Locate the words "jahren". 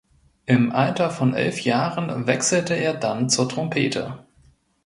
1.61-2.25